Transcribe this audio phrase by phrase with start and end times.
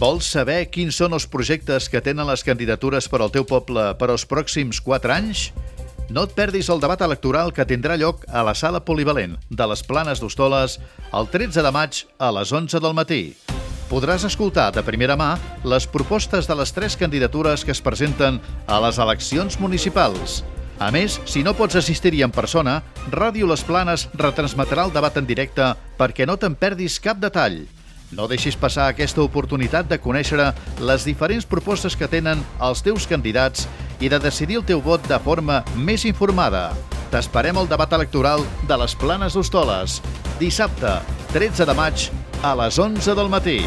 [0.00, 4.06] Vols saber quins són els projectes que tenen les candidatures per al teu poble per
[4.08, 5.42] als pròxims 4 anys?
[6.08, 9.82] No et perdis el debat electoral que tindrà lloc a la sala polivalent de les
[9.84, 10.78] Planes d'Hostoles
[11.12, 13.18] el 13 de maig a les 11 del matí.
[13.90, 15.34] Podràs escoltar de primera mà
[15.68, 20.38] les propostes de les tres candidatures que es presenten a les eleccions municipals.
[20.80, 22.78] A més, si no pots assistir-hi en persona,
[23.12, 27.60] Ràdio Les Planes retransmetrà el debat en directe perquè no te'n perdis cap detall.
[28.10, 30.48] No deixis passar aquesta oportunitat de conèixer
[30.82, 33.68] les diferents propostes que tenen els teus candidats
[34.02, 36.70] i de decidir el teu vot de forma més informada.
[37.14, 40.00] T'esperem al debat electoral de les Planes d'Hostoles,
[40.42, 40.98] dissabte
[41.36, 42.10] 13 de maig
[42.42, 43.58] a les 11 del matí.